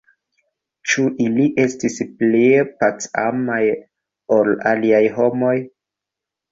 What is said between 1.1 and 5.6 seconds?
ili estis pli pac-amaj ol aliaj homoj?